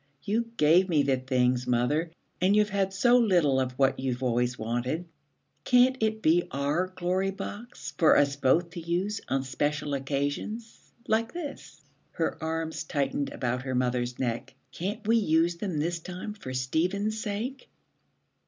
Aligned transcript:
'You 0.23 0.49
gave 0.57 0.89
me 0.89 1.03
the 1.03 1.17
things, 1.17 1.67
mother, 1.67 2.09
and 2.41 2.55
you've 2.55 2.71
had 2.71 2.91
so 2.91 3.19
little 3.19 3.59
of 3.59 3.73
what 3.73 3.99
you've 3.99 4.23
always 4.23 4.57
wanted. 4.57 5.05
Can't 5.63 5.95
it 5.99 6.23
be 6.23 6.47
our 6.49 6.87
Glory 6.87 7.29
Box, 7.29 7.93
for 7.99 8.17
us 8.17 8.35
both 8.35 8.71
to 8.71 8.79
use 8.79 9.21
on 9.29 9.43
special 9.43 9.93
occasions 9.93 10.91
like 11.07 11.33
this?' 11.33 11.83
Her 12.13 12.43
arms 12.43 12.83
tightened 12.83 13.29
about 13.31 13.61
her 13.61 13.75
mother's 13.75 14.17
neck. 14.17 14.55
'Can't 14.71 15.07
we 15.07 15.17
use 15.17 15.57
them 15.57 15.77
this 15.77 15.99
time 15.99 16.33
for 16.33 16.51
Stephen's 16.51 17.19
sake?' 17.21 17.69